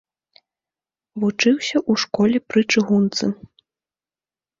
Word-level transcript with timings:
Вучыўся 1.23 1.77
ў 1.79 1.93
школе 2.05 2.37
пры 2.53 2.61
чыгунцы. 2.73 3.25